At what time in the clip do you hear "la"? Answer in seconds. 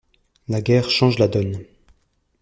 0.47-0.61, 1.19-1.27